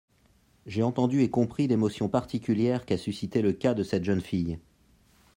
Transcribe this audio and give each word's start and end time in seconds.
J’ai 0.65 0.81
entendu 0.81 1.21
et 1.21 1.29
compris 1.29 1.67
l’émotion 1.67 2.09
particulière 2.09 2.87
qu’a 2.87 2.97
suscitée 2.97 3.43
le 3.43 3.53
cas 3.53 3.75
de 3.75 3.83
cette 3.83 4.03
jeune 4.03 4.19
fille. 4.21 4.57